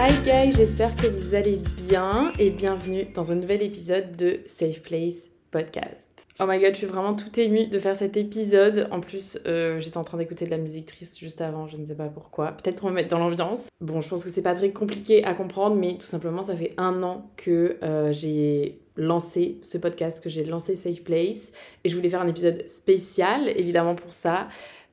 [0.00, 4.80] Hi guys, j'espère que vous allez bien et bienvenue dans un nouvel épisode de Safe
[4.80, 6.28] Place Podcast.
[6.38, 8.86] Oh my god, je suis vraiment tout émue de faire cet épisode.
[8.92, 11.84] En plus, euh, j'étais en train d'écouter de la musique triste juste avant, je ne
[11.84, 12.52] sais pas pourquoi.
[12.52, 13.70] Peut-être pour me mettre dans l'ambiance.
[13.80, 16.74] Bon, je pense que c'est pas très compliqué à comprendre, mais tout simplement, ça fait
[16.76, 21.50] un an que euh, j'ai lancé ce podcast, que j'ai lancé Safe Place.
[21.82, 24.46] Et je voulais faire un épisode spécial, évidemment, pour ça.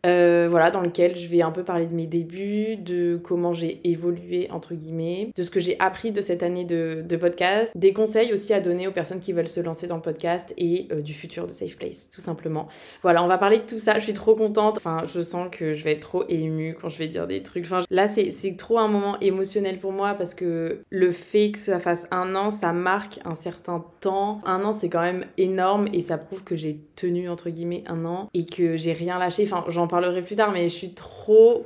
[0.06, 3.82] Euh, voilà, dans lequel je vais un peu parler de mes débuts, de comment j'ai
[3.84, 8.34] évolué, entre guillemets, de ce que j'ai appris de cette année de, podcast, des conseils
[8.34, 11.14] aussi à donner aux personnes qui veulent se lancer dans le podcast et euh, du
[11.14, 12.68] futur de Safe Place, tout simplement.
[13.02, 14.78] Voilà, on va parler de tout ça, je suis trop contente.
[14.78, 17.66] Enfin, je sens que je vais être trop émue quand je vais dire des trucs.
[17.66, 21.80] Enfin, là, c'est trop un moment émotionnel pour moi parce que le fait que ça
[21.80, 24.42] fasse un an, ça marque un certain temps.
[24.46, 28.06] Un an, c'est quand même énorme et ça prouve que j'ai tenu, entre guillemets, un
[28.06, 29.44] an et que j'ai rien lâché.
[29.44, 31.66] Enfin, j'en parlerai plus tard, mais je suis trop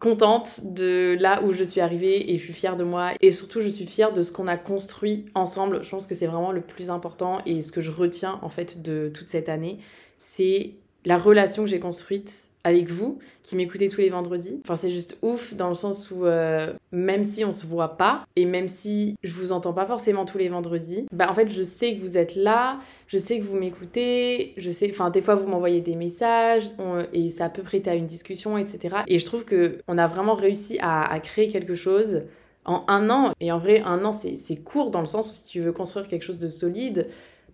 [0.00, 3.60] contente de là où je suis arrivée et je suis fière de moi et surtout
[3.60, 5.84] je suis fière de ce qu'on a construit ensemble.
[5.84, 8.82] Je pense que c'est vraiment le plus important et ce que je retiens en fait
[8.82, 9.78] de toute cette année,
[10.16, 10.72] c'est
[11.04, 14.60] la relation que j'ai construite avec vous qui m'écoutez tous les vendredis.
[14.64, 18.26] Enfin, c'est juste ouf dans le sens où euh, même si on se voit pas
[18.36, 21.62] et même si je vous entends pas forcément tous les vendredis, bah en fait, je
[21.62, 25.34] sais que vous êtes là, je sais que vous m'écoutez, je sais, enfin, des fois
[25.34, 26.70] vous m'envoyez des messages
[27.12, 28.96] et ça peut prêter à une discussion, etc.
[29.06, 32.22] Et je trouve que on a vraiment réussi à, à créer quelque chose
[32.68, 33.32] en un an.
[33.40, 36.06] Et en vrai, un an, c'est court dans le sens où si tu veux construire
[36.06, 37.08] quelque chose de solide,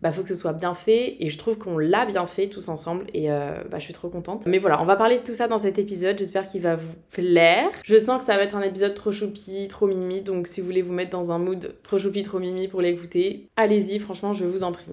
[0.05, 2.69] bah faut que ce soit bien fait et je trouve qu'on l'a bien fait tous
[2.69, 4.45] ensemble et euh, bah je suis trop contente.
[4.45, 6.93] Mais voilà, on va parler de tout ça dans cet épisode, j'espère qu'il va vous
[7.11, 7.71] plaire.
[7.83, 10.67] Je sens que ça va être un épisode trop choupi, trop mimi, donc si vous
[10.67, 14.45] voulez vous mettre dans un mood trop choupi, trop mimi pour l'écouter, allez-y, franchement, je
[14.45, 14.93] vous en prie.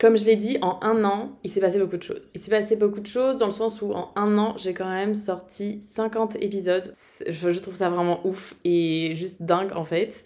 [0.00, 2.22] Comme je l'ai dit, en un an, il s'est passé beaucoup de choses.
[2.34, 4.90] Il s'est passé beaucoup de choses dans le sens où en un an, j'ai quand
[4.90, 6.92] même sorti 50 épisodes.
[7.28, 10.24] Je trouve ça vraiment ouf et juste dingue en fait.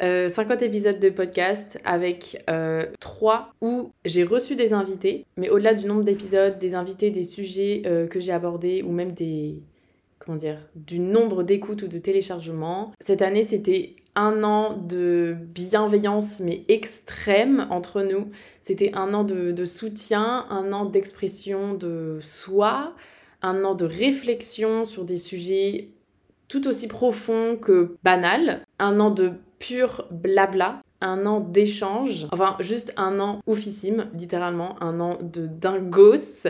[0.00, 5.74] 50 euh, épisodes de podcast avec euh, 3 où j'ai reçu des invités, mais au-delà
[5.74, 9.62] du nombre d'épisodes, des invités, des sujets euh, que j'ai abordés ou même des
[10.18, 12.92] comment dire, du nombre d'écoutes ou de téléchargements.
[13.00, 18.28] Cette année, c'était un an de bienveillance mais extrême entre nous.
[18.60, 22.94] C'était un an de, de soutien, un an d'expression de soi,
[23.40, 25.88] un an de réflexion sur des sujets
[26.48, 32.92] tout aussi profonds que banals, un an de pur blabla, un an d'échange, enfin juste
[32.96, 36.46] un an oufissime, littéralement, un an de dingos.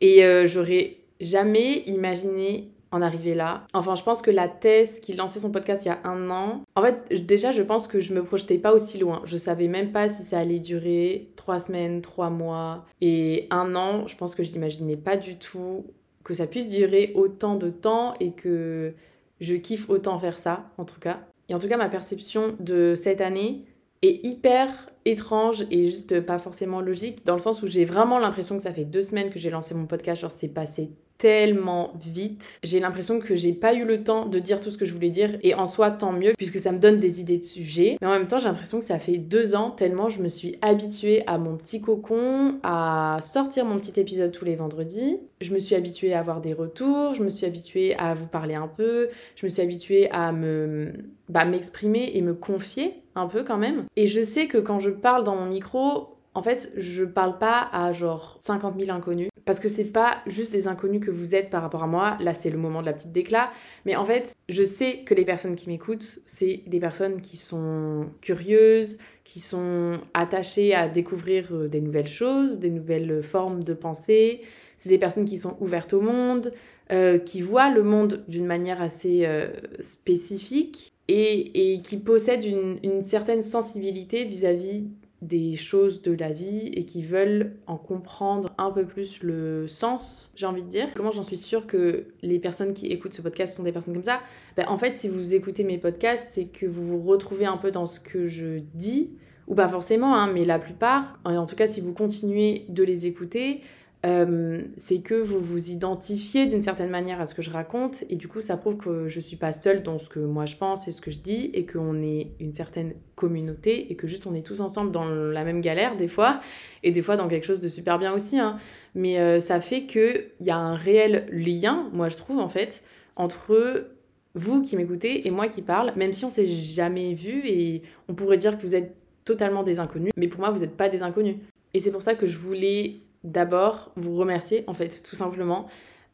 [0.00, 3.66] Et euh, j'aurais jamais imaginé en arriver là.
[3.72, 6.62] Enfin, je pense que la thèse qui lançait son podcast il y a un an,
[6.74, 9.22] en fait, déjà, je pense que je me projetais pas aussi loin.
[9.24, 14.06] Je savais même pas si ça allait durer trois semaines, trois mois et un an.
[14.06, 15.86] Je pense que je n'imaginais pas du tout
[16.24, 18.94] que ça puisse durer autant de temps et que
[19.40, 21.20] je kiffe autant faire ça, en tout cas.
[21.50, 23.66] Et en tout cas, ma perception de cette année
[24.02, 28.56] est hyper étrange et juste pas forcément logique, dans le sens où j'ai vraiment l'impression
[28.56, 32.58] que ça fait deux semaines que j'ai lancé mon podcast, genre c'est passé tellement vite.
[32.64, 35.10] J'ai l'impression que j'ai pas eu le temps de dire tout ce que je voulais
[35.10, 37.98] dire et en soi tant mieux puisque ça me donne des idées de sujets.
[38.00, 40.56] Mais en même temps j'ai l'impression que ça fait deux ans tellement je me suis
[40.62, 45.18] habituée à mon petit cocon, à sortir mon petit épisode tous les vendredis.
[45.42, 48.54] Je me suis habituée à avoir des retours, je me suis habituée à vous parler
[48.54, 50.92] un peu, je me suis habituée à me
[51.28, 53.84] bah, m'exprimer et me confier un peu quand même.
[53.96, 57.68] Et je sais que quand je parle dans mon micro, en fait, je parle pas
[57.72, 59.28] à genre 50 000 inconnus.
[59.44, 62.16] Parce que c'est pas juste des inconnus que vous êtes par rapport à moi.
[62.20, 63.50] Là, c'est le moment de la petite déclat.
[63.84, 68.10] Mais en fait, je sais que les personnes qui m'écoutent, c'est des personnes qui sont
[68.20, 74.42] curieuses, qui sont attachées à découvrir euh, des nouvelles choses, des nouvelles formes de pensée.
[74.76, 76.52] C'est des personnes qui sont ouvertes au monde,
[76.92, 79.50] euh, qui voient le monde d'une manière assez euh,
[79.80, 84.84] spécifique et, qui possèdent une, une certaine sensibilité vis-à-vis
[85.22, 90.32] des choses de la vie et qui veulent en comprendre un peu plus le sens,
[90.34, 90.88] j'ai envie de dire.
[90.94, 94.04] Comment j'en suis sûre que les personnes qui écoutent ce podcast sont des personnes comme
[94.04, 94.20] ça?
[94.56, 97.70] Ben, En fait, si vous écoutez mes podcasts, c'est que vous vous retrouvez un peu
[97.70, 99.10] dans ce que je dis,
[99.46, 101.20] ou pas forcément, hein, mais la plupart.
[101.24, 103.60] En tout cas, si vous continuez de les écouter,
[104.06, 108.16] euh, c'est que vous vous identifiez d'une certaine manière à ce que je raconte et
[108.16, 110.88] du coup ça prouve que je suis pas seule dans ce que moi je pense
[110.88, 114.32] et ce que je dis et qu'on est une certaine communauté et que juste on
[114.32, 116.40] est tous ensemble dans la même galère des fois
[116.82, 118.56] et des fois dans quelque chose de super bien aussi hein.
[118.94, 122.48] mais euh, ça fait que il y a un réel lien moi je trouve en
[122.48, 122.82] fait
[123.16, 123.86] entre
[124.34, 128.14] vous qui m'écoutez et moi qui parle même si on s'est jamais vu et on
[128.14, 128.94] pourrait dire que vous êtes
[129.26, 131.36] totalement des inconnus mais pour moi vous n'êtes pas des inconnus
[131.74, 135.66] et c'est pour ça que je voulais d'abord vous remercier, en fait, tout simplement.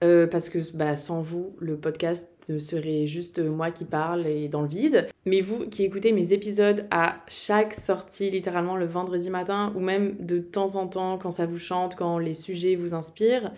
[0.05, 4.61] Euh, parce que bah, sans vous, le podcast serait juste moi qui parle et dans
[4.61, 5.09] le vide.
[5.25, 10.17] Mais vous qui écoutez mes épisodes à chaque sortie, littéralement le vendredi matin, ou même
[10.21, 13.53] de temps en temps quand ça vous chante, quand les sujets vous inspirent,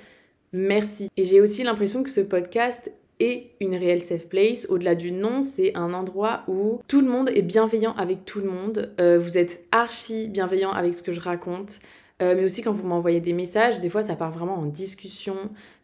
[0.52, 1.08] merci.
[1.16, 4.66] Et j'ai aussi l'impression que ce podcast est une réelle safe place.
[4.70, 8.48] Au-delà du nom, c'est un endroit où tout le monde est bienveillant avec tout le
[8.48, 8.94] monde.
[9.00, 11.80] Euh, vous êtes archi bienveillant avec ce que je raconte.
[12.20, 15.36] Euh, mais aussi quand vous m'envoyez des messages, des fois ça part vraiment en discussion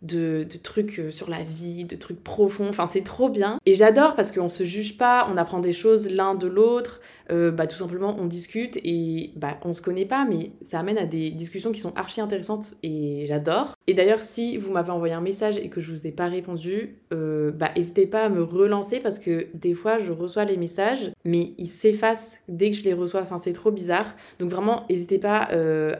[0.02, 2.68] de, de, trucs euh, sur la vie, de trucs profonds.
[2.68, 3.58] Enfin, c'est trop bien.
[3.66, 7.00] Et j'adore parce qu'on se juge pas, on apprend des choses l'un de l'autre.
[7.30, 10.98] Euh, bah, tout simplement, on discute et bah, on se connaît pas, mais ça amène
[10.98, 13.74] à des discussions qui sont archi intéressantes et j'adore.
[13.86, 16.96] Et d'ailleurs, si vous m'avez envoyé un message et que je vous ai pas répondu,
[17.12, 21.12] euh, bah, n'hésitez pas à me relancer parce que des fois, je reçois les messages,
[21.24, 23.22] mais ils s'effacent dès que je les reçois.
[23.22, 24.14] Enfin, c'est trop bizarre.
[24.38, 25.48] Donc vraiment, n'hésitez pas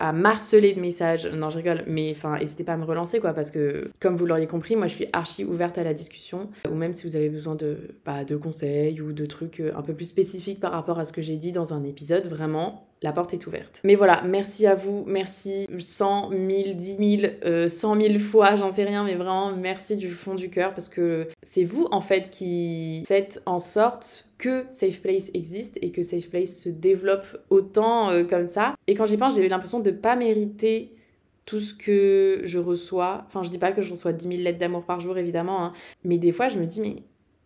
[0.01, 1.27] à marceler de messages.
[1.27, 4.27] Non, je rigole, mais enfin, n'hésitez pas à me relancer quoi, parce que comme vous
[4.27, 7.29] l'auriez compris, moi je suis archi ouverte à la discussion, ou même si vous avez
[7.29, 10.99] besoin de, bah, de conseils ou de trucs euh, un peu plus spécifiques par rapport
[10.99, 13.81] à ce que j'ai dit dans un épisode, vraiment, la porte est ouverte.
[13.85, 16.41] Mais voilà, merci à vous, merci 100 000,
[16.75, 20.73] 10 000, 100 000 fois, j'en sais rien, mais vraiment merci du fond du cœur
[20.75, 25.91] parce que c'est vous en fait qui faites en sorte que Safe Place existe et
[25.91, 28.75] que Safe Place se développe autant euh, comme ça.
[28.87, 30.95] Et quand j'y pense, j'ai eu l'impression de pas mériter
[31.47, 33.25] tout ce que je reçois.
[33.27, 35.73] Enfin, je dis pas que je reçois 10 000 lettres d'amour par jour, évidemment, hein.
[36.05, 36.97] mais des fois, je me dis, mais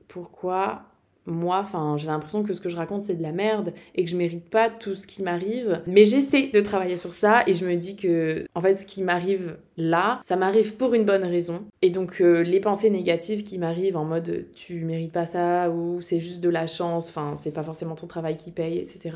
[0.06, 0.84] pourquoi
[1.28, 4.10] moi, enfin, j'ai l'impression que ce que je raconte, c'est de la merde et que
[4.10, 5.82] je mérite pas tout ce qui m'arrive.
[5.86, 9.02] Mais j'essaie de travailler sur ça et je me dis que, en fait, ce qui
[9.02, 11.66] m'arrive là, ça m'arrive pour une bonne raison.
[11.82, 16.00] Et donc, euh, les pensées négatives qui m'arrivent en mode tu mérites pas ça ou
[16.00, 19.14] c'est juste de la chance, enfin, c'est pas forcément ton travail qui paye, etc.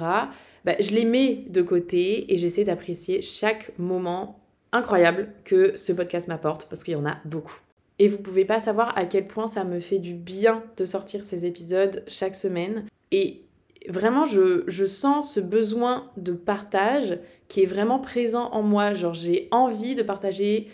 [0.64, 4.38] Bah, je les mets de côté et j'essaie d'apprécier chaque moment
[4.72, 7.61] incroyable que ce podcast m'apporte parce qu'il y en a beaucoup.
[8.02, 11.22] Et vous pouvez pas savoir à quel point ça me fait du bien de sortir
[11.22, 12.86] ces épisodes chaque semaine.
[13.12, 13.44] Et
[13.88, 18.92] vraiment, je, sens ce besoin de partage qui est vraiment présent en moi.
[18.92, 20.66] Genre, j'ai envie de partager,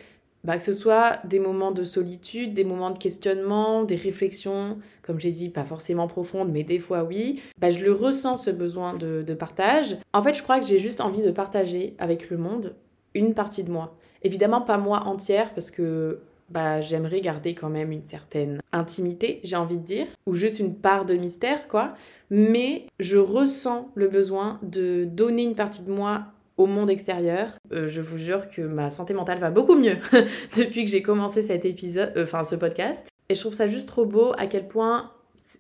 [0.43, 5.21] bah, que ce soit des moments de solitude, des moments de questionnement, des réflexions, comme
[5.21, 7.43] j'ai dit, pas forcément profondes, mais des fois oui.
[7.61, 9.99] Bah, je le ressens, ce besoin de, de partage.
[10.15, 12.75] En fait, je crois que j'ai juste envie de partager avec le monde
[13.13, 13.99] une partie de moi.
[14.23, 19.57] Évidemment pas moi entière parce que bah, j'aimerais garder quand même une certaine intimité, j'ai
[19.57, 21.95] envie de dire, ou juste une part de mystère, quoi.
[22.31, 26.27] Mais je ressens le besoin de donner une partie de moi
[26.57, 27.51] au monde extérieur.
[27.73, 29.97] Euh, je vous jure que ma santé mentale va beaucoup mieux
[30.57, 33.09] depuis que j'ai commencé cet épisode, euh, enfin ce podcast.
[33.29, 35.13] Et je trouve ça juste trop beau à quel point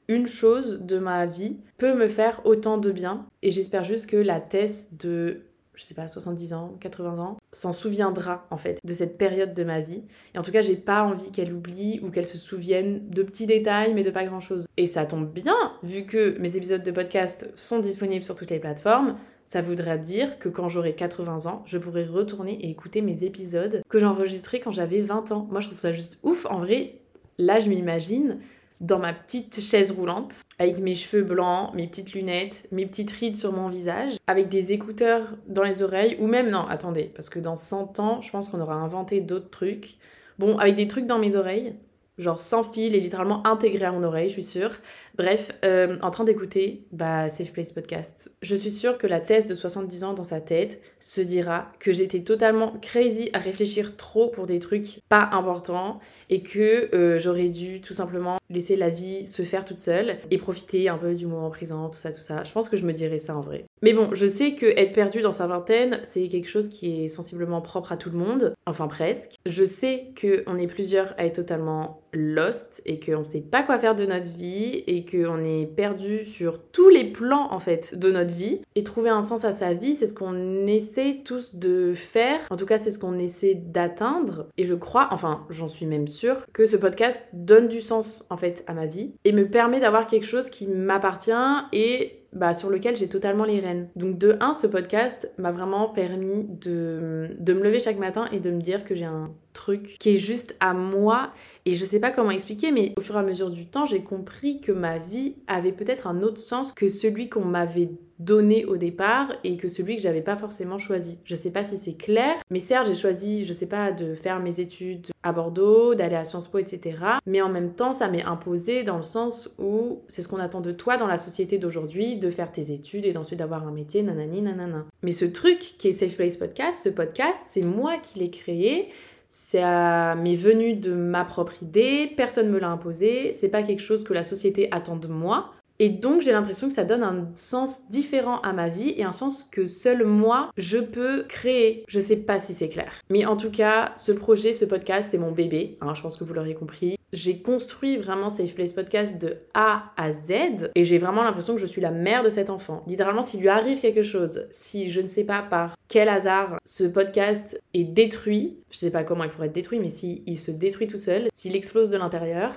[0.09, 3.26] une chose de ma vie peut me faire autant de bien.
[3.42, 5.42] Et j'espère juste que la thèse de
[5.79, 9.63] je sais pas, 70 ans, 80 ans, s'en souviendra en fait de cette période de
[9.63, 10.03] ma vie.
[10.35, 13.47] Et en tout cas, j'ai pas envie qu'elle oublie ou qu'elle se souvienne de petits
[13.47, 14.67] détails, mais de pas grand chose.
[14.77, 15.55] Et ça tombe bien,
[15.85, 20.41] vu que mes épisodes de podcast sont disponibles sur toutes les plateformes, ça voudra dire
[20.41, 24.73] que quand j'aurai 80 ans, je pourrai retourner et écouter mes épisodes que j'enregistrais quand
[24.73, 25.47] j'avais 20 ans.
[25.49, 26.45] Moi, je trouve ça juste ouf.
[26.47, 26.97] En vrai,
[27.39, 28.41] là, je m'imagine
[28.81, 33.37] dans ma petite chaise roulante, avec mes cheveux blancs, mes petites lunettes, mes petites rides
[33.37, 37.39] sur mon visage, avec des écouteurs dans les oreilles, ou même, non, attendez, parce que
[37.39, 39.97] dans 100 ans, je pense qu'on aura inventé d'autres trucs.
[40.39, 41.75] Bon, avec des trucs dans mes oreilles,
[42.19, 44.73] genre sans fil et littéralement intégré à mon oreille, je suis sûre.
[45.19, 48.31] Bref, euh, en train d'écouter bah, Safe Place Podcast.
[48.41, 51.93] Je suis sûre que la thèse de 70 ans dans sa tête se dira que
[51.93, 55.99] j'étais totalement crazy à réfléchir trop pour des trucs pas importants
[56.31, 60.39] et que euh, j'aurais dû tout simplement laisser la vie se faire toute seule et
[60.39, 62.45] profiter un peu du moment présent, tout ça, tout ça.
[62.45, 63.65] Je pense que je me dirais ça en vrai.
[63.83, 67.09] Mais bon, je sais que être perdu dans sa vingtaine, c'est quelque chose qui est
[67.09, 69.33] sensiblement propre à tout le monde, enfin presque.
[69.47, 73.95] Je sais qu'on est plusieurs à être totalement lost et qu'on sait pas quoi faire
[73.95, 78.35] de notre vie et qu'on est perdu sur tous les plans en fait de notre
[78.35, 78.61] vie.
[78.75, 82.41] Et trouver un sens à sa vie, c'est ce qu'on essaie tous de faire.
[82.50, 84.49] En tout cas, c'est ce qu'on essaie d'atteindre.
[84.57, 88.37] Et je crois, enfin, j'en suis même sûre, que ce podcast donne du sens en
[88.37, 91.33] fait à ma vie et me permet d'avoir quelque chose qui m'appartient
[91.73, 93.88] et bah, sur lequel j'ai totalement les rênes.
[93.97, 98.41] Donc de 1, ce podcast m'a vraiment permis de, de me lever chaque matin et
[98.41, 101.33] de me dire que j'ai un truc qui est juste à moi
[101.67, 104.03] et je sais pas comment expliquer mais au fur et à mesure du temps j'ai
[104.03, 108.77] compris que ma vie avait peut-être un autre sens que celui qu'on m'avait donné au
[108.77, 111.21] départ et que celui que j'avais pas forcément choisi.
[111.25, 114.41] Je sais pas si c'est clair, mais certes j'ai choisi, je sais pas, de faire
[114.41, 116.99] mes études à Bordeaux, d'aller à Sciences Po, etc.
[117.27, 120.61] Mais en même temps ça m'est imposé dans le sens où c'est ce qu'on attend
[120.61, 124.03] de toi dans la société d'aujourd'hui, de faire tes études et d'ensuite d'avoir un métier,
[124.03, 124.85] nanani, nanana.
[125.03, 128.88] Mais ce truc qui est Safe Place Podcast, ce podcast, c'est moi qui l'ai créé
[129.29, 134.03] ça m'est venu de ma propre idée, personne me l'a imposé, c'est pas quelque chose
[134.05, 135.53] que la société attend de moi.
[135.81, 139.13] Et donc j'ai l'impression que ça donne un sens différent à ma vie et un
[139.13, 141.85] sens que seul moi je peux créer.
[141.87, 142.93] Je sais pas si c'est clair.
[143.11, 145.79] Mais en tout cas, ce projet, ce podcast, c'est mon bébé.
[145.81, 146.97] Hein, je pense que vous l'aurez compris.
[147.13, 151.61] J'ai construit vraiment Safe Place Podcast de A à Z et j'ai vraiment l'impression que
[151.61, 152.85] je suis la mère de cet enfant.
[152.87, 156.85] Littéralement, s'il lui arrive quelque chose, si je ne sais pas par quel hasard ce
[156.85, 160.51] podcast est détruit, je sais pas comment il pourrait être détruit, mais s'il il se
[160.51, 162.53] détruit tout seul, s'il explose de l'intérieur,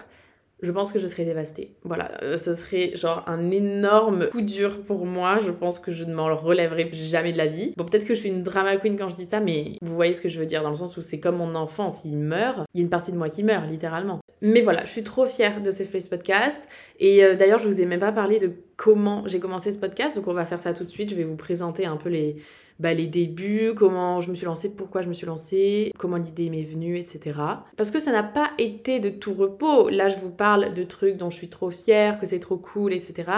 [0.62, 1.76] je pense que je serais dévastée.
[1.84, 5.40] Voilà, euh, ce serait genre un énorme coup dur pour moi.
[5.40, 7.74] Je pense que je ne m'en relèverai jamais de la vie.
[7.78, 10.14] Bon, peut-être que je suis une drama queen quand je dis ça, mais vous voyez
[10.14, 12.66] ce que je veux dire dans le sens où c'est comme mon enfant, s'il meurt,
[12.74, 14.20] il y a une partie de moi qui meurt, littéralement.
[14.42, 16.68] Mais voilà, je suis trop fière de ce Face Podcast.
[17.00, 20.16] Et euh, d'ailleurs, je vous ai même pas parlé de comment j'ai commencé ce podcast,
[20.16, 21.12] donc on va faire ça tout de suite.
[21.12, 22.38] Je vais vous présenter un peu les,
[22.82, 26.50] bah, les débuts, comment je me suis lancée, pourquoi je me suis lancée, comment l'idée
[26.50, 27.40] m'est venue, etc.
[27.78, 29.90] Parce que ça n'a pas été de tout repos.
[29.90, 32.94] Là, je vous parle de trucs dont je suis trop fière, que c'est trop cool,
[32.94, 33.30] etc.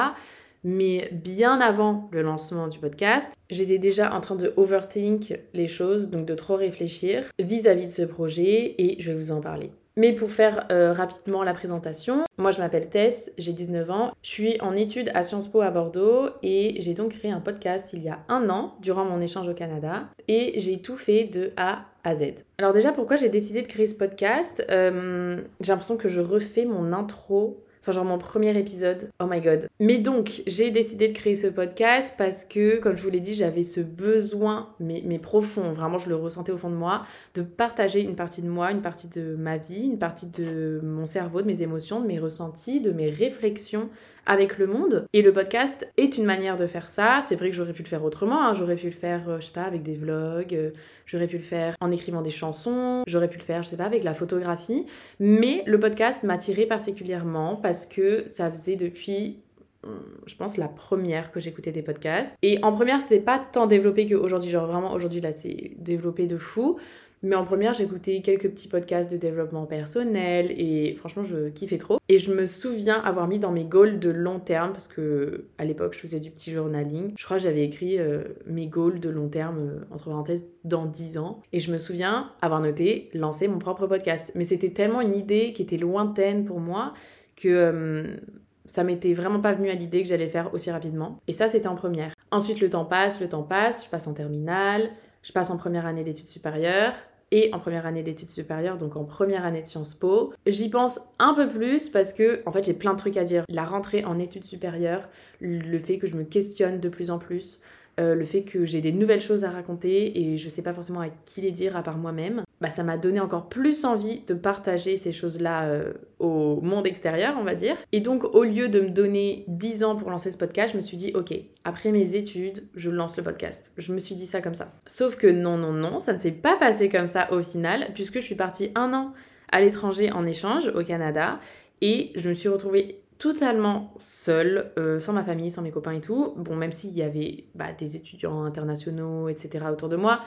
[0.64, 6.10] Mais bien avant le lancement du podcast, j'étais déjà en train de overthink les choses,
[6.10, 9.42] donc de trop réfléchir vis à -vis de ce projet et je vais vous en
[9.42, 9.72] parler.
[9.96, 14.30] Mais pour faire euh, rapidement la présentation, moi je m'appelle Tess, j'ai 19 ans, je
[14.30, 18.02] suis en études à Sciences Po à Bordeaux et j'ai donc créé un podcast il
[18.04, 21.86] y a un an durant mon échange au Canada et j'ai tout fait de A
[22.04, 22.24] à Z.
[22.58, 24.66] Alors déjà pourquoi j'ai décidé de créer ce podcast?
[24.72, 29.10] Euh, J'ai l'impression que je refais mon intro Enfin, genre mon premier épisode.
[29.20, 29.68] Oh my god.
[29.82, 33.36] Mais donc, j'ai décidé de créer ce podcast parce que, comme je vous l'ai dit,
[33.36, 37.04] j'avais ce besoin, mais, mais profond, vraiment, je le ressentais au fond de moi,
[37.36, 41.06] de partager une partie de moi, une partie de ma vie, une partie de mon
[41.06, 43.90] cerveau, de mes émotions, de mes ressentis, de mes réflexions
[44.26, 45.06] avec le monde.
[45.14, 47.20] Et le podcast est une manière de faire ça.
[47.22, 48.42] C'est vrai que j'aurais pu le faire autrement.
[48.42, 48.54] Hein.
[48.54, 50.54] J'aurais pu le faire, euh, je sais pas, avec des vlogs.
[50.54, 50.72] Euh,
[51.06, 53.04] j'aurais pu le faire en écrivant des chansons.
[53.08, 54.86] J'aurais pu le faire, je sais pas, avec la photographie.
[55.20, 59.40] Mais le podcast m'a tiré particulièrement parce que ça faisait depuis
[59.84, 63.68] hum, je pense la première que j'écoutais des podcasts et en première c'était pas tant
[63.68, 66.80] développé qu'aujourd'hui genre vraiment aujourd'hui là c'est développé de fou
[67.24, 72.00] mais en première, j'écoutais quelques petits podcasts de développement personnel et franchement, je kiffais trop.
[72.10, 75.64] Et je me souviens avoir mis dans mes goals de long terme, parce que à
[75.64, 77.14] l'époque, je faisais du petit journaling.
[77.18, 80.86] Je crois que j'avais écrit euh, mes goals de long terme, euh, entre parenthèses, dans
[80.86, 81.42] 10 ans.
[81.54, 84.34] Et je me souviens avoir noté lancer mon propre podcast.
[84.36, 86.94] Mais c'était tellement une idée qui était lointaine pour moi
[87.36, 87.48] que.
[87.48, 88.18] Euh,
[88.66, 91.20] ça m'était vraiment pas venu à l'idée que j'allais faire aussi rapidement.
[91.28, 92.14] Et ça, c'était en première.
[92.32, 94.90] Ensuite, le temps passe, le temps passe, je passe en terminale,
[95.22, 96.94] je passe en première année d'études supérieures
[97.34, 100.32] et en première année d'études supérieures, donc en première année de Sciences Po.
[100.46, 103.44] J'y pense un peu plus parce que, en fait, j'ai plein de trucs à dire.
[103.50, 105.10] La rentrée en études supérieures,
[105.42, 107.60] le fait que je me questionne de plus en plus,
[108.00, 111.02] euh, le fait que j'ai des nouvelles choses à raconter et je sais pas forcément
[111.02, 112.44] à qui les dire à part moi-même.
[112.64, 117.36] Bah, ça m'a donné encore plus envie de partager ces choses-là euh, au monde extérieur,
[117.38, 117.76] on va dire.
[117.92, 120.82] Et donc, au lieu de me donner 10 ans pour lancer ce podcast, je me
[120.82, 121.34] suis dit, ok,
[121.66, 123.74] après mes études, je lance le podcast.
[123.78, 124.72] Je me suis dit ça comme ça.
[124.88, 128.22] Sauf que non, non, non, ça ne s'est pas passé comme ça au final, puisque
[128.22, 129.12] je suis partie un an
[129.52, 131.40] à l'étranger en échange au Canada,
[131.82, 136.02] et je me suis retrouvée totalement seule, euh, sans ma famille, sans mes copains et
[136.02, 136.34] tout.
[136.38, 139.66] Bon, même s'il y avait bah, des étudiants internationaux, etc.
[139.70, 140.22] autour de moi,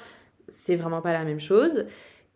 [0.48, 1.86] c'est vraiment pas la même chose.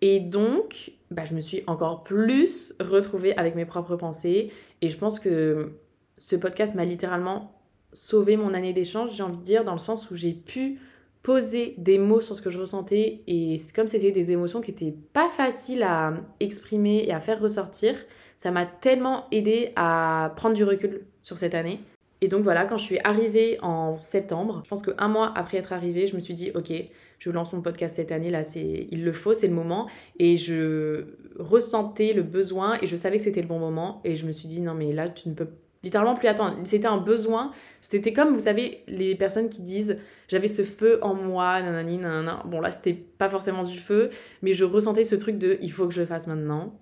[0.01, 4.53] Et donc, bah, je me suis encore plus retrouvée avec mes propres pensées.
[4.81, 5.73] Et je pense que
[6.17, 7.61] ce podcast m'a littéralement
[7.93, 10.79] sauvé mon année d'échange, j'ai envie de dire, dans le sens où j'ai pu
[11.23, 13.23] poser des mots sur ce que je ressentais.
[13.27, 17.95] Et comme c'était des émotions qui n'étaient pas faciles à exprimer et à faire ressortir,
[18.37, 21.81] ça m'a tellement aidé à prendre du recul sur cette année.
[22.21, 25.73] Et donc voilà, quand je suis arrivée en septembre, je pense qu'un mois après être
[25.73, 26.73] arrivée, je me suis dit, ok,
[27.19, 29.89] je lance mon podcast cette année, là, il le faut, c'est le moment.
[30.19, 31.05] Et je
[31.39, 34.01] ressentais le besoin et je savais que c'était le bon moment.
[34.05, 35.49] Et je me suis dit, non, mais là, tu ne peux
[35.83, 36.57] littéralement plus attendre.
[36.65, 37.53] C'était un besoin.
[37.81, 39.97] C'était comme, vous savez, les personnes qui disent,
[40.29, 42.43] j'avais ce feu en moi, nanani, nanana.
[42.47, 44.11] Bon, là, c'était pas forcément du feu,
[44.43, 46.75] mais je ressentais ce truc de, il faut que je le fasse maintenant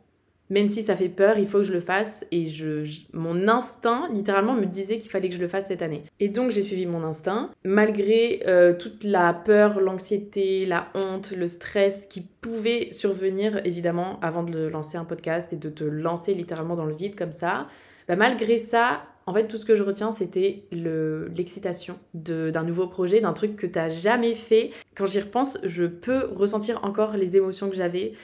[0.50, 2.26] même si ça fait peur, il faut que je le fasse.
[2.30, 6.04] Et je, mon instinct, littéralement, me disait qu'il fallait que je le fasse cette année.
[6.20, 11.46] Et donc, j'ai suivi mon instinct, malgré euh, toute la peur, l'anxiété, la honte, le
[11.46, 16.74] stress qui pouvait survenir, évidemment, avant de lancer un podcast et de te lancer littéralement
[16.74, 17.66] dans le vide comme ça.
[18.08, 23.20] Bah, malgré ça, en fait, tout ce que je retiens, c'était l'excitation d'un nouveau projet,
[23.20, 24.70] d'un truc que tu n'as jamais fait.
[24.94, 28.14] Quand j'y repense, je peux ressentir encore les émotions que j'avais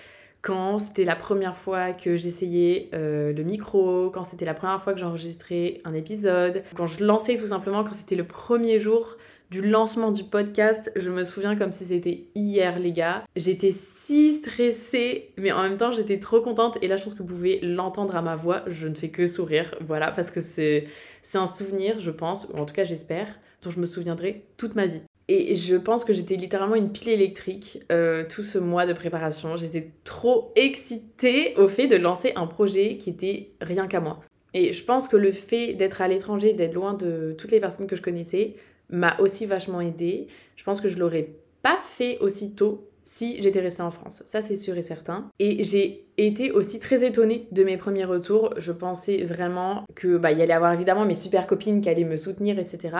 [0.44, 4.92] quand c'était la première fois que j'essayais euh, le micro, quand c'était la première fois
[4.92, 9.16] que j'enregistrais un épisode, quand je lançais tout simplement, quand c'était le premier jour
[9.50, 13.24] du lancement du podcast, je me souviens comme si c'était hier les gars.
[13.36, 17.22] J'étais si stressée, mais en même temps j'étais trop contente et là je pense que
[17.22, 20.88] vous pouvez l'entendre à ma voix, je ne fais que sourire, voilà, parce que c'est
[21.32, 23.28] un souvenir, je pense, ou en tout cas j'espère,
[23.62, 25.00] dont je me souviendrai toute ma vie.
[25.28, 29.56] Et je pense que j'étais littéralement une pile électrique euh, tout ce mois de préparation.
[29.56, 34.20] J'étais trop excitée au fait de lancer un projet qui était rien qu'à moi.
[34.52, 37.86] Et je pense que le fait d'être à l'étranger, d'être loin de toutes les personnes
[37.86, 38.54] que je connaissais,
[38.90, 40.28] m'a aussi vachement aidée.
[40.56, 41.30] Je pense que je l'aurais
[41.62, 44.22] pas fait aussi tôt si j'étais restée en France.
[44.26, 45.30] Ça, c'est sûr et certain.
[45.38, 48.54] Et j'ai été aussi très étonnée de mes premiers retours.
[48.56, 52.16] Je pensais vraiment que bah, y allait avoir évidemment mes super copines qui allaient me
[52.16, 52.96] soutenir, etc.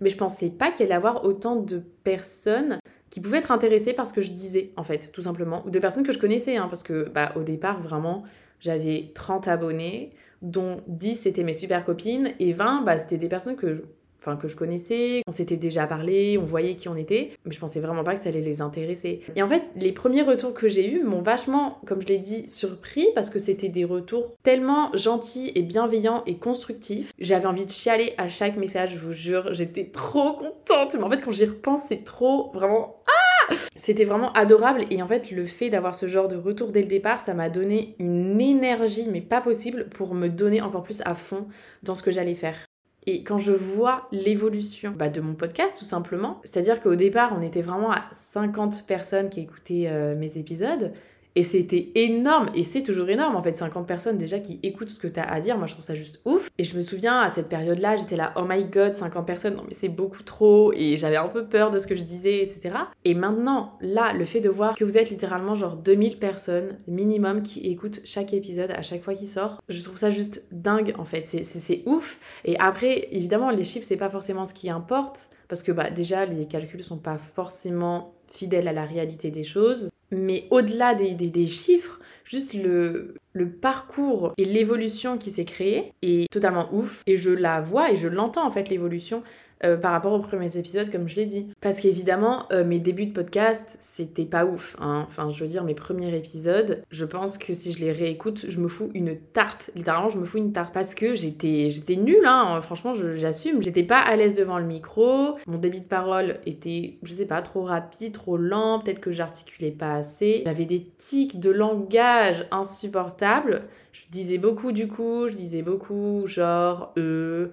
[0.00, 2.78] Mais je pensais pas qu'il y allait avoir autant de personnes
[3.10, 5.64] qui pouvaient être intéressées par ce que je disais, en fait, tout simplement.
[5.66, 8.22] Ou de personnes que je connaissais, hein, parce que bah, au départ, vraiment,
[8.60, 13.56] j'avais 30 abonnés, dont 10 c'était mes super copines, et 20, bah, c'était des personnes
[13.56, 13.84] que
[14.18, 17.60] enfin que je connaissais, on s'était déjà parlé, on voyait qui on était, mais je
[17.60, 19.22] pensais vraiment pas que ça allait les intéresser.
[19.36, 22.48] Et en fait, les premiers retours que j'ai eus m'ont vachement, comme je l'ai dit,
[22.48, 27.12] surpris parce que c'était des retours tellement gentils et bienveillants et constructifs.
[27.18, 30.94] J'avais envie de chialer à chaque message, je vous jure, j'étais trop contente.
[30.94, 35.06] Mais en fait, quand j'y repense, c'est trop vraiment ah c'était vraiment adorable et en
[35.06, 38.38] fait le fait d'avoir ce genre de retour dès le départ ça m'a donné une
[38.40, 41.48] énergie mais pas possible pour me donner encore plus à fond
[41.82, 42.67] dans ce que j'allais faire.
[43.10, 47.40] Et quand je vois l'évolution bah, de mon podcast, tout simplement, c'est-à-dire qu'au départ, on
[47.40, 50.92] était vraiment à 50 personnes qui écoutaient euh, mes épisodes.
[51.34, 54.98] Et c'était énorme, et c'est toujours énorme en fait, 50 personnes déjà qui écoutent ce
[54.98, 56.48] que tu as à dire, moi je trouve ça juste ouf.
[56.58, 59.64] Et je me souviens à cette période-là, j'étais là, oh my god, 50 personnes, non
[59.66, 62.74] mais c'est beaucoup trop, et j'avais un peu peur de ce que je disais, etc.
[63.04, 67.42] Et maintenant, là, le fait de voir que vous êtes littéralement genre 2000 personnes minimum
[67.42, 71.04] qui écoutent chaque épisode à chaque fois qu'il sort, je trouve ça juste dingue en
[71.04, 72.18] fait, c'est ouf.
[72.44, 76.26] Et après, évidemment, les chiffres, c'est pas forcément ce qui importe, parce que bah déjà,
[76.26, 79.88] les calculs sont pas forcément fidèles à la réalité des choses.
[80.10, 86.30] Mais au-delà des, des, chiffres, juste le, le parcours et l'évolution qui s'est créée est
[86.30, 87.02] totalement ouf.
[87.06, 89.22] Et je la vois et je l'entends en fait, l'évolution.
[89.64, 91.48] Euh, par rapport aux premiers épisodes, comme je l'ai dit.
[91.60, 94.76] Parce qu'évidemment, euh, mes débuts de podcast, c'était pas ouf.
[94.78, 95.04] Hein.
[95.06, 98.58] Enfin, je veux dire, mes premiers épisodes, je pense que si je les réécoute, je
[98.58, 99.70] me fous une tarte.
[99.74, 100.72] Littéralement, je me fous une tarte.
[100.72, 102.60] Parce que j'étais, j'étais nulle, hein.
[102.60, 103.60] franchement, j'assume.
[103.60, 105.36] J'étais pas à l'aise devant le micro.
[105.46, 108.78] Mon débit de parole était, je sais pas, trop rapide, trop lent.
[108.78, 110.42] Peut-être que j'articulais pas assez.
[110.46, 113.62] J'avais des tics de langage insupportables.
[113.90, 117.48] Je disais beaucoup du coup, je disais beaucoup genre euh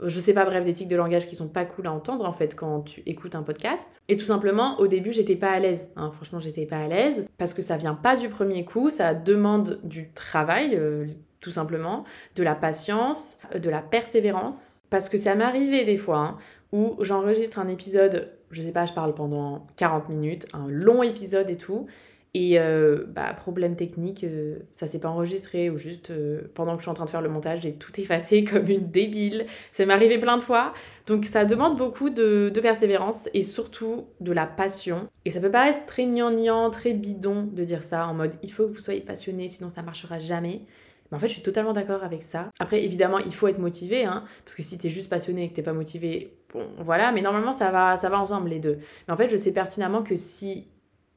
[0.00, 2.32] je sais pas, bref, des tics de langage qui sont pas cool à entendre en
[2.32, 4.02] fait quand tu écoutes un podcast.
[4.08, 5.92] Et tout simplement, au début, j'étais pas à l'aise.
[5.96, 6.10] Hein.
[6.12, 9.80] Franchement, j'étais pas à l'aise parce que ça vient pas du premier coup, ça demande
[9.84, 10.76] du travail.
[10.76, 11.06] Euh,
[11.44, 12.04] tout simplement,
[12.36, 14.80] de la patience, euh, de la persévérance.
[14.88, 16.36] Parce que ça m'est arrivé des fois hein,
[16.72, 21.50] où j'enregistre un épisode, je sais pas, je parle pendant 40 minutes, un long épisode
[21.50, 21.86] et tout,
[22.36, 26.78] Et euh, bah, problème technique, euh, ça s'est pas enregistré ou juste euh, pendant que
[26.78, 29.46] je suis en train de faire le montage, j'ai tout effacé comme une débile.
[29.70, 30.72] Ça m'est arrivé plein de fois.
[31.06, 35.08] Donc ça demande beaucoup de, de, persévérance et surtout de la passion.
[35.24, 38.66] Et ça peut paraître très gnangnan, très bidon de dire ça en mode il faut
[38.66, 40.62] que vous soyez passionné sinon ça marchera jamais.
[41.10, 42.50] Mais en fait, je suis totalement d'accord avec ça.
[42.58, 45.54] Après, évidemment, il faut être motivé, hein, parce que si t'es juste passionné et que
[45.54, 47.12] t'es pas motivé, bon, voilà.
[47.12, 48.78] Mais normalement, ça va, ça va ensemble les deux.
[49.06, 50.66] Mais en fait, je sais pertinemment que si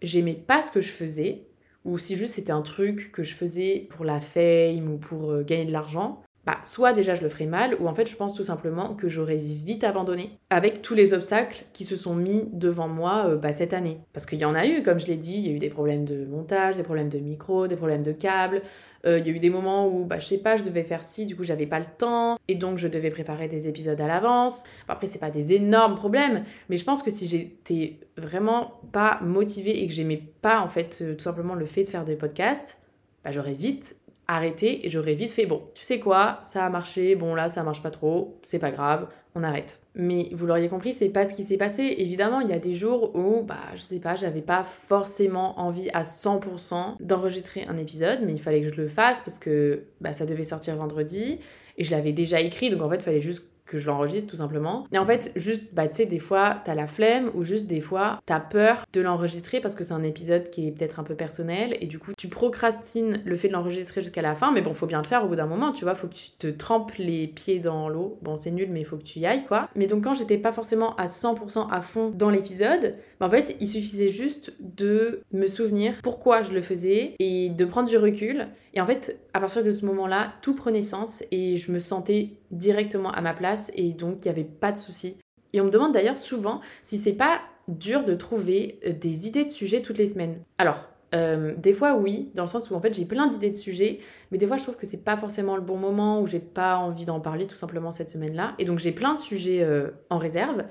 [0.02, 1.44] j'aimais pas ce que je faisais,
[1.86, 5.44] ou si juste c'était un truc que je faisais pour la fame ou pour euh,
[5.44, 8.34] gagner de l'argent, bah, soit déjà je le ferais mal, ou en fait je pense
[8.34, 12.88] tout simplement que j'aurais vite abandonné avec tous les obstacles qui se sont mis devant
[12.88, 14.00] moi euh, bah, cette année.
[14.14, 15.70] Parce qu'il y en a eu, comme je l'ai dit, il y a eu des
[15.70, 18.62] problèmes de montage, des problèmes de micro, des problèmes de câbles,
[19.06, 21.04] euh, il y a eu des moments où, bah, je sais pas, je devais faire
[21.04, 24.08] ci, du coup, j'avais pas le temps, et donc je devais préparer des épisodes à
[24.08, 24.64] l'avance.
[24.88, 29.84] Après, c'est pas des énormes problèmes, mais je pense que si j'étais vraiment pas motivée
[29.84, 32.78] et que j'aimais pas, en fait, euh, tout simplement le fait de faire des podcasts,
[33.26, 37.16] bah, j'aurais vite arrêté et j'aurais vite fait bon, tu sais quoi, ça a marché,
[37.16, 39.80] bon là ça marche pas trop, c'est pas grave, on arrête.
[39.96, 41.96] Mais vous l'auriez compris, c'est pas ce qui s'est passé.
[41.98, 45.90] Évidemment, il y a des jours où, bah, je sais pas, j'avais pas forcément envie
[45.94, 50.14] à 100% d'enregistrer un épisode, mais il fallait que je le fasse parce que bah,
[50.14, 51.40] ça devait sortir vendredi
[51.78, 54.38] et je l'avais déjà écrit, donc en fait, il fallait juste que je l'enregistre tout
[54.38, 54.88] simplement.
[54.92, 57.82] Et en fait, juste, bah, tu sais, des fois, t'as la flemme ou juste des
[57.82, 61.16] fois, t'as peur de l'enregistrer parce que c'est un épisode qui est peut-être un peu
[61.16, 64.74] personnel et du coup, tu procrastines le fait de l'enregistrer jusqu'à la fin, mais bon,
[64.74, 66.94] faut bien le faire au bout d'un moment, tu vois, faut que tu te trempes
[66.98, 68.18] les pieds dans l'eau.
[68.22, 69.70] Bon, c'est nul, mais faut que tu y ailles, quoi.
[69.76, 73.56] Mais donc, quand j'étais pas forcément à 100% à fond dans l'épisode, bah, en fait,
[73.60, 78.48] il suffisait juste de me souvenir pourquoi je le faisais et de prendre du recul.
[78.74, 82.32] Et en fait, à partir de ce moment-là, tout prenait sens et je me sentais
[82.50, 85.18] directement à ma place et donc il n'y avait pas de souci.
[85.54, 89.46] Et on me demande d'ailleurs souvent si c'est pas dur de trouver euh, des idées
[89.46, 90.40] de sujets toutes les semaines.
[90.58, 93.56] Alors, euh, des fois oui, dans le sens où en fait j'ai plein d'idées de
[93.56, 94.00] sujets,
[94.32, 96.78] mais des fois je trouve que c'est pas forcément le bon moment ou j'ai pas
[96.78, 98.56] envie d'en parler tout simplement cette semaine-là.
[98.58, 100.64] Et donc j'ai plein de sujets euh, en réserve.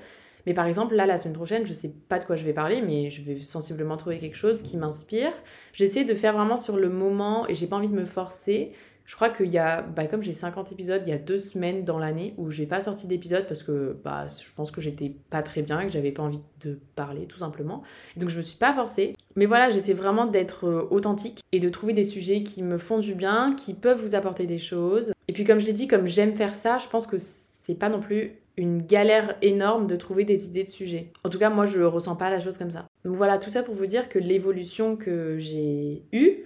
[0.47, 2.81] Mais par exemple, là, la semaine prochaine, je sais pas de quoi je vais parler,
[2.81, 5.33] mais je vais sensiblement trouver quelque chose qui m'inspire.
[5.73, 8.71] J'essaie de faire vraiment sur le moment et j'ai pas envie de me forcer.
[9.03, 11.83] Je crois qu'il y a, bah, comme j'ai 50 épisodes, il y a deux semaines
[11.83, 15.43] dans l'année où j'ai pas sorti d'épisode parce que bah, je pense que j'étais pas
[15.43, 17.83] très bien et que j'avais pas envie de parler tout simplement.
[18.15, 19.17] donc je me suis pas forcée.
[19.35, 22.99] Mais voilà, j'essaie vraiment d'être euh, authentique et de trouver des sujets qui me font
[22.99, 25.11] du bien, qui peuvent vous apporter des choses.
[25.27, 27.89] Et puis comme je l'ai dit, comme j'aime faire ça, je pense que c'est pas
[27.89, 31.11] non plus une galère énorme de trouver des idées de sujets.
[31.23, 32.87] En tout cas, moi, je ressens pas la chose comme ça.
[33.05, 36.43] Donc voilà, tout ça pour vous dire que l'évolution que j'ai eue,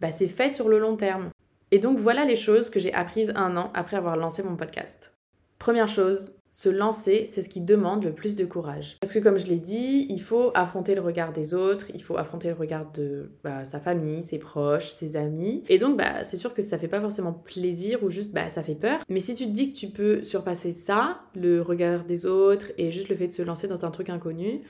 [0.00, 1.30] bah, c'est faite sur le long terme.
[1.70, 5.14] Et donc voilà les choses que j'ai apprises un an après avoir lancé mon podcast.
[5.58, 8.96] Première chose, se lancer, c'est ce qui demande le plus de courage.
[9.00, 12.16] Parce que comme je l'ai dit, il faut affronter le regard des autres, il faut
[12.16, 15.62] affronter le regard de bah, sa famille, ses proches, ses amis.
[15.68, 18.62] Et donc bah, c'est sûr que ça fait pas forcément plaisir ou juste bah, ça
[18.62, 19.00] fait peur.
[19.08, 22.90] Mais si tu te dis que tu peux surpasser ça, le regard des autres et
[22.90, 24.62] juste le fait de se lancer dans un truc inconnu,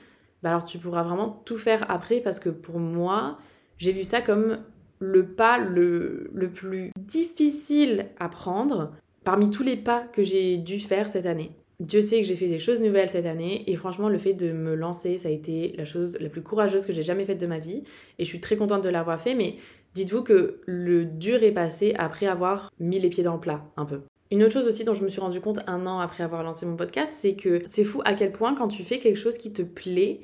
[0.43, 3.39] bah alors tu pourras vraiment tout faire après parce que pour moi,
[3.77, 4.59] j'ai vu ça comme
[4.99, 8.91] le pas le, le plus difficile à prendre
[9.23, 11.51] parmi tous les pas que j'ai dû faire cette année.
[11.81, 14.51] Dieu sait que j'ai fait des choses nouvelles cette année et franchement le fait de
[14.51, 17.47] me lancer ça a été la chose la plus courageuse que j'ai jamais faite de
[17.47, 17.83] ma vie
[18.19, 19.55] et je suis très contente de l'avoir fait mais
[19.95, 23.85] dites-vous que le dur est passé après avoir mis les pieds dans le plat un
[23.85, 24.01] peu.
[24.29, 26.67] Une autre chose aussi dont je me suis rendu compte un an après avoir lancé
[26.67, 29.51] mon podcast c'est que c'est fou à quel point quand tu fais quelque chose qui
[29.51, 30.21] te plaît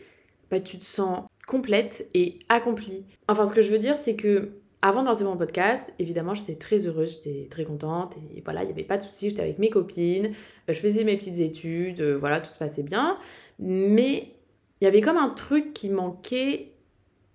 [0.51, 3.03] bah tu te sens complète et accomplie.
[3.27, 6.55] Enfin ce que je veux dire c'est que avant de lancer mon podcast, évidemment, j'étais
[6.55, 9.57] très heureuse, j'étais très contente et voilà, il n'y avait pas de soucis, j'étais avec
[9.57, 13.17] mes copines, euh, je faisais mes petites études, euh, voilà, tout se passait bien.
[13.59, 14.33] Mais
[14.79, 16.73] il y avait comme un truc qui manquait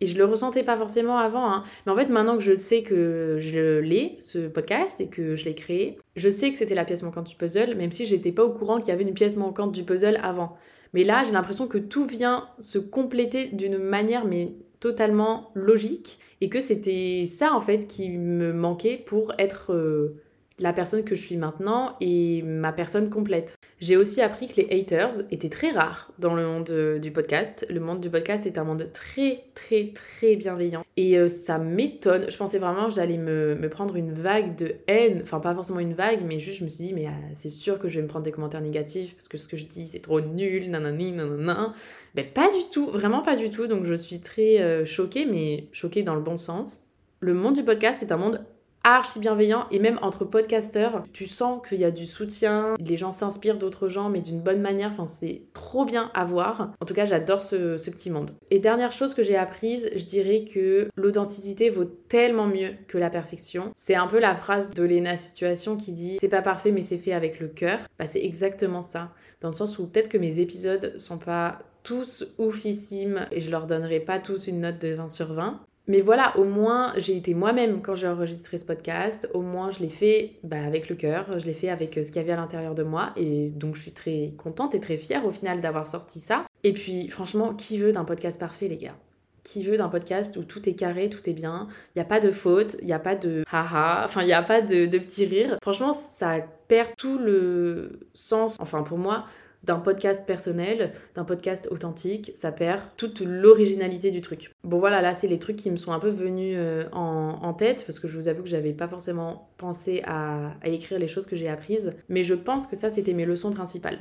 [0.01, 1.53] et je le ressentais pas forcément avant.
[1.53, 1.63] Hein.
[1.87, 5.45] Mais en fait, maintenant que je sais que je l'ai, ce podcast, et que je
[5.45, 8.45] l'ai créé, je sais que c'était la pièce manquante du puzzle, même si j'étais pas
[8.45, 10.57] au courant qu'il y avait une pièce manquante du puzzle avant.
[10.93, 16.49] Mais là, j'ai l'impression que tout vient se compléter d'une manière mais totalement logique et
[16.49, 20.21] que c'était ça en fait qui me manquait pour être euh,
[20.63, 23.57] la personne que je suis maintenant et ma personne complète.
[23.81, 27.67] J'ai aussi appris que les haters étaient très rares dans le monde euh, du podcast.
[27.69, 32.31] Le monde du podcast est un monde très très très bienveillant et euh, ça m'étonne.
[32.31, 35.81] Je pensais vraiment que j'allais me, me, prendre une vague de haine, enfin pas forcément
[35.81, 38.09] une vague, mais juste je me suis dit mais c'est sûr que je vais me
[38.09, 41.75] prendre des commentaires négatifs parce que ce que je dis c'est trop nul, nanani nanana.
[42.15, 43.67] Ben pas du tout, vraiment pas du tout.
[43.67, 46.91] Donc je suis très choquée, mais choquée dans le bon sens.
[47.19, 48.45] Le monde du podcast est un monde
[48.85, 53.13] archi bienveillant et même entre podcasteurs, tu sens qu'il y a du soutien, les gens
[53.13, 56.73] s'inspirent d'autres gens mais d'une bonne manière, enfin c'est trop bien à voir.
[56.81, 58.31] En tout cas, j'adore ce, ce petit monde.
[58.51, 63.11] Et dernière chose que j'ai apprise, je dirais que l'authenticité vaut tellement mieux que la
[63.11, 63.71] perfection.
[63.75, 66.99] C'est un peu la phrase de Lena Situation qui dit c'est pas parfait mais c'est
[66.99, 67.81] fait avec le cœur.
[67.99, 69.13] Bah c'est exactement ça.
[69.41, 73.67] Dans le sens où peut-être que mes épisodes sont pas tous oufissimes et je leur
[73.67, 75.61] donnerai pas tous une note de 20 sur 20.
[75.89, 79.29] Mais voilà, au moins j'ai été moi-même quand j'ai enregistré ce podcast.
[79.35, 82.09] Au moins je l'ai fait bah, avec le cœur, je l'ai fait avec euh, ce
[82.09, 83.13] qu'il y avait à l'intérieur de moi.
[83.17, 86.45] Et donc je suis très contente et très fière au final d'avoir sorti ça.
[86.63, 88.97] Et puis franchement, qui veut d'un podcast parfait les gars?
[89.43, 92.21] Qui veut d'un podcast où tout est carré, tout est bien, il n'y a pas
[92.21, 94.99] de faute, il n'y a pas de haha, enfin il n'y a pas de, de
[94.99, 95.57] petits rires.
[95.61, 96.37] Franchement, ça
[96.69, 99.25] perd tout le sens, enfin pour moi,
[99.65, 104.51] d'un podcast personnel, d'un podcast authentique, ça perd toute l'originalité du truc.
[104.65, 107.85] Bon voilà, là c'est les trucs qui me sont un peu venus euh, en, tête
[107.87, 111.27] parce que je vous avoue que j'avais pas forcément pensé à, à écrire les choses
[111.27, 113.99] que j'ai apprises, mais je pense que ça c'était mes leçons principales.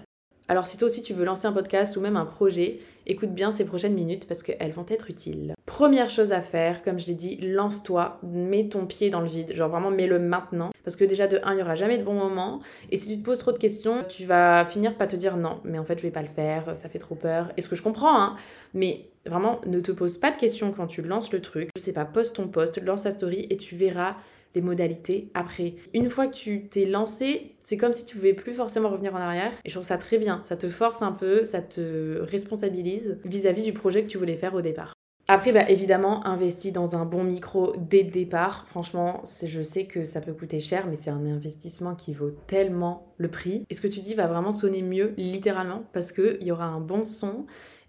[0.48, 3.52] Alors si toi aussi tu veux lancer un podcast ou même un projet, écoute bien
[3.52, 5.54] ces prochaines minutes parce qu'elles vont être utiles.
[5.66, 9.56] Première chose à faire, comme je l'ai dit, lance-toi, mets ton pied dans le vide,
[9.56, 10.72] genre vraiment mets-le maintenant.
[10.84, 12.60] Parce que déjà de 1, il n'y aura jamais de bon moment.
[12.90, 15.62] Et si tu te poses trop de questions, tu vas finir par te dire non,
[15.64, 17.52] mais en fait je vais pas le faire, ça fait trop peur.
[17.56, 18.36] Et ce que je comprends, hein,
[18.74, 21.70] mais vraiment ne te pose pas de questions quand tu lances le truc.
[21.78, 24.16] Je sais pas, poste ton post, lance ta story et tu verras
[24.56, 25.76] les modalités après.
[25.94, 29.20] Une fois que tu t'es lancé, c'est comme si tu pouvais plus forcément revenir en
[29.20, 29.54] arrière.
[29.66, 30.42] Et je trouve ça très bien.
[30.44, 34.54] Ça te force un peu, ça te responsabilise vis-à-vis du projet que tu voulais faire
[34.54, 34.94] au départ.
[35.28, 38.68] Après, bah, évidemment, investis dans un bon micro dès le départ.
[38.68, 43.14] Franchement, je sais que ça peut coûter cher, mais c'est un investissement qui vaut tellement
[43.18, 43.64] le prix.
[43.70, 46.82] Et ce que tu dis va vraiment sonner mieux, littéralement, parce qu'il y aura un
[46.82, 47.46] bon son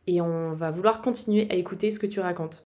[0.07, 2.65] et on va vouloir continuer à écouter ce que tu racontes.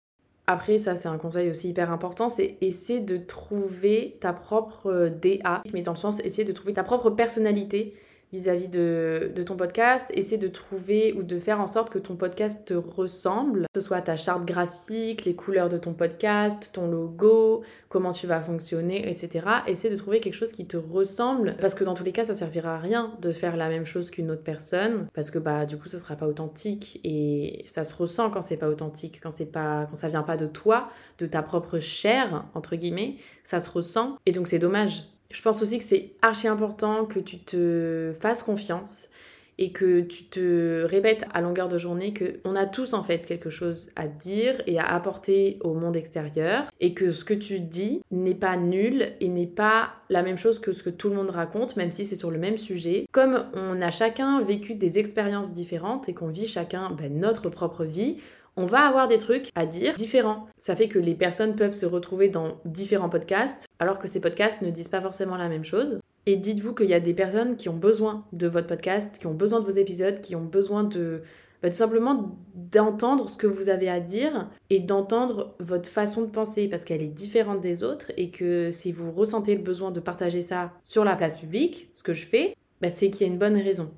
[0.45, 5.09] Après, ça c'est un conseil aussi hyper important, c'est essayer de trouver ta propre euh,
[5.09, 7.93] DA, mais dans le sens essayer de trouver ta propre personnalité
[8.33, 12.67] vis-à-vis de, ton podcast, essaie de trouver ou de faire en sorte que ton podcast
[12.67, 17.61] te ressemble, que ce soit ta charte graphique, les couleurs de ton podcast, ton logo,
[17.89, 19.47] comment tu vas fonctionner, etc.
[19.67, 22.33] Essaie de trouver quelque chose qui te ressemble, parce que dans tous les cas, ça
[22.33, 25.77] servira à rien de faire la même chose qu'une autre personne, parce que bah du
[25.77, 29.51] coup, ce sera pas authentique et ça se ressent quand c'est pas authentique, quand c'est
[29.51, 33.69] pas, quand ça vient pas de toi, de ta propre chair entre guillemets, ça se
[33.69, 38.13] ressent et donc c'est dommage je pense aussi que c'est archi important que tu te
[38.21, 39.09] fasses confiance
[39.57, 43.19] et que tu te répètes à longueur de journée que on a tous en fait
[43.19, 47.59] quelque chose à dire et à apporter au monde extérieur et que ce que tu
[47.59, 51.15] dis n'est pas nul et n'est pas la même chose que ce que tout le
[51.15, 53.05] monde raconte même si c'est sur le même sujet.
[53.11, 57.85] Comme on a chacun vécu des expériences différentes et qu'on vit chacun ben, notre propre
[57.85, 58.17] vie
[58.55, 60.47] on va avoir des trucs à dire différents.
[60.57, 64.61] Ça fait que les personnes peuvent se retrouver dans différents podcasts, alors que ces podcasts
[64.61, 65.99] ne disent pas forcément la même chose.
[66.25, 69.33] Et dites-vous qu'il y a des personnes qui ont besoin de votre podcast, qui ont
[69.33, 71.23] besoin de vos épisodes, qui ont besoin de
[71.61, 76.27] bah, tout simplement d'entendre ce que vous avez à dire et d'entendre votre façon de
[76.27, 80.01] penser parce qu'elle est différente des autres et que si vous ressentez le besoin de
[80.01, 83.33] partager ça sur la place publique, ce que je fais, bah, c'est qu'il y a
[83.33, 83.93] une bonne raison.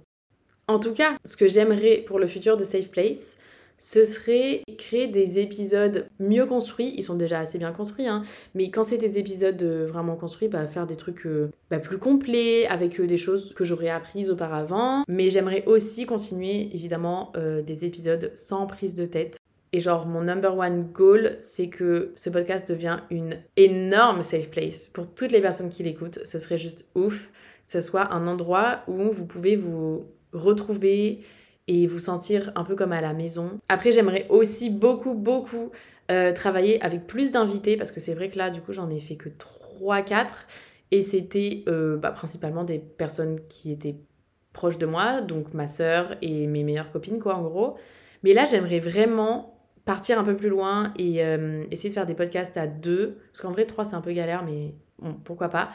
[0.67, 3.37] En tout cas, ce que j'aimerais pour le futur de Safe Place,
[3.77, 6.93] ce serait créer des épisodes mieux construits.
[6.97, 8.23] Ils sont déjà assez bien construits, hein.
[8.53, 11.97] mais quand c'est des épisodes euh, vraiment construits, bah, faire des trucs euh, bah, plus
[11.97, 15.03] complets, avec euh, des choses que j'aurais apprises auparavant.
[15.07, 17.33] Mais j'aimerais aussi continuer, évidemment,
[17.65, 19.37] des épisodes sans prise de tête.
[19.73, 24.89] Et genre, mon number one goal, c'est que ce podcast devient une énorme safe place
[24.89, 26.19] pour toutes les personnes qui l'écoutent.
[26.23, 27.29] Ce serait juste ouf.
[27.65, 31.21] Ce soit un endroit où vous pouvez vous retrouver,
[31.67, 33.59] et vous sentir un peu comme à la maison.
[33.69, 35.71] Après, j'aimerais aussi beaucoup, beaucoup
[36.11, 38.99] euh, travailler avec plus d'invités parce que c'est vrai que là, du coup, j'en ai
[38.99, 40.27] fait que 3-4
[40.91, 43.95] et c'était euh, bah, principalement des personnes qui étaient
[44.53, 47.75] proches de moi, donc ma sœur et mes meilleures copines, quoi, en gros.
[48.23, 52.13] Mais là, j'aimerais vraiment partir un peu plus loin et euh, essayer de faire des
[52.13, 54.75] podcasts à deux, parce qu'en vrai, trois, c'est un peu galère, mais
[55.23, 55.69] pourquoi pas.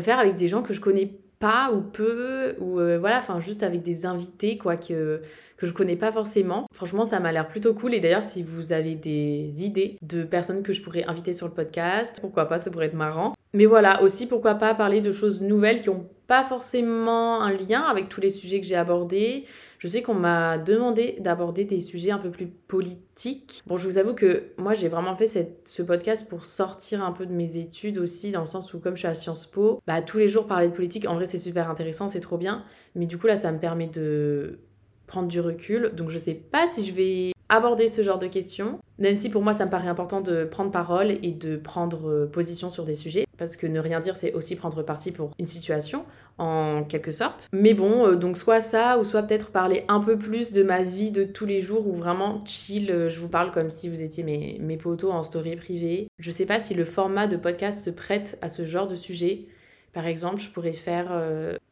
[0.00, 3.64] faire avec des gens que je connais pas ou peu ou euh, voilà enfin juste
[3.64, 5.22] avec des invités quoi que
[5.56, 6.66] que je connais pas forcément.
[6.72, 7.94] Franchement ça m'a l'air plutôt cool.
[7.94, 11.52] Et d'ailleurs si vous avez des idées de personnes que je pourrais inviter sur le
[11.52, 13.34] podcast pourquoi pas ça pourrait être marrant.
[13.52, 17.82] Mais voilà aussi pourquoi pas parler de choses nouvelles qui ont pas forcément un lien
[17.82, 19.46] avec tous les sujets que j'ai abordés
[19.80, 23.62] je sais qu'on m'a demandé d'aborder des sujets un peu plus politiques.
[23.66, 25.26] Bon, je vous avoue que moi, j'ai vraiment fait
[25.64, 28.94] ce podcast pour sortir un peu de mes études aussi, dans le sens où, comme
[28.94, 31.38] je suis à Sciences Po, bah, tous les jours parler de politique, en vrai, c'est
[31.38, 32.62] super intéressant, c'est trop bien.
[32.94, 34.58] Mais du coup, là, ça me permet de
[35.06, 35.92] prendre du recul.
[35.96, 39.42] Donc, je sais pas si je vais aborder ce genre de questions, même si pour
[39.42, 42.94] moi ça me paraît important de prendre parole et de prendre euh, position sur des
[42.94, 46.04] sujets, parce que ne rien dire c'est aussi prendre parti pour une situation,
[46.38, 47.48] en quelque sorte.
[47.52, 50.82] Mais bon, euh, donc soit ça, ou soit peut-être parler un peu plus de ma
[50.82, 54.00] vie de tous les jours, ou vraiment chill, euh, je vous parle comme si vous
[54.00, 56.06] étiez mes, mes potos en story privée.
[56.20, 59.46] Je sais pas si le format de podcast se prête à ce genre de sujet.
[59.92, 61.08] Par exemple, je pourrais faire,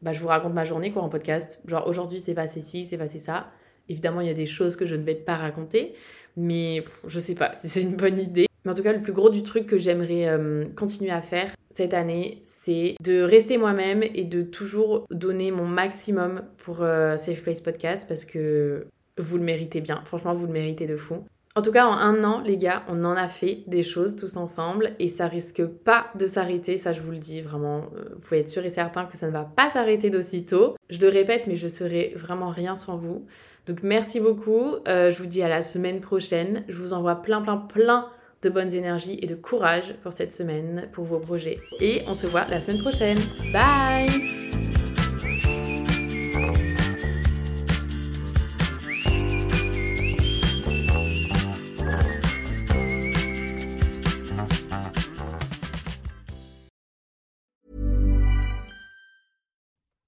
[0.01, 1.61] bah, je vous raconte ma journée quoi en podcast.
[1.65, 3.47] Genre aujourd'hui c'est passé ci, c'est passé ça.
[3.89, 5.93] Évidemment, il y a des choses que je ne vais pas raconter,
[6.37, 8.47] mais je sais pas si c'est une bonne idée.
[8.65, 11.51] Mais en tout cas, le plus gros du truc que j'aimerais euh, continuer à faire
[11.73, 17.41] cette année, c'est de rester moi-même et de toujours donner mon maximum pour euh, Safe
[17.41, 20.01] Place Podcast parce que vous le méritez bien.
[20.05, 21.23] Franchement, vous le méritez de fou.
[21.55, 24.37] En tout cas, en un an, les gars, on en a fait des choses tous
[24.37, 27.85] ensemble et ça risque pas de s'arrêter, ça je vous le dis vraiment.
[27.95, 30.75] Euh, vous pouvez être sûr et certain que ça ne va pas s'arrêter d'aussitôt.
[30.89, 33.25] Je le répète, mais je serai vraiment rien sans vous.
[33.65, 34.75] Donc merci beaucoup.
[34.87, 36.63] Euh, je vous dis à la semaine prochaine.
[36.67, 38.09] Je vous envoie plein, plein, plein
[38.41, 41.59] de bonnes énergies et de courage pour cette semaine, pour vos projets.
[41.81, 43.19] Et on se voit la semaine prochaine.
[43.51, 44.58] Bye